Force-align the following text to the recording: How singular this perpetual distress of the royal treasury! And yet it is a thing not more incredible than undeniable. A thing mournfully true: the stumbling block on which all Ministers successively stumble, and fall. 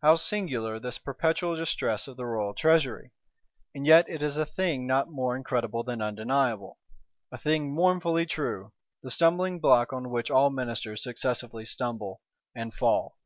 How 0.00 0.16
singular 0.16 0.80
this 0.80 0.96
perpetual 0.96 1.54
distress 1.54 2.08
of 2.08 2.16
the 2.16 2.24
royal 2.24 2.54
treasury! 2.54 3.12
And 3.74 3.86
yet 3.86 4.08
it 4.08 4.22
is 4.22 4.38
a 4.38 4.46
thing 4.46 4.86
not 4.86 5.10
more 5.10 5.36
incredible 5.36 5.84
than 5.84 6.00
undeniable. 6.00 6.78
A 7.30 7.36
thing 7.36 7.74
mournfully 7.74 8.24
true: 8.24 8.72
the 9.02 9.10
stumbling 9.10 9.60
block 9.60 9.92
on 9.92 10.08
which 10.08 10.30
all 10.30 10.48
Ministers 10.48 11.02
successively 11.02 11.66
stumble, 11.66 12.22
and 12.54 12.72
fall. 12.72 13.18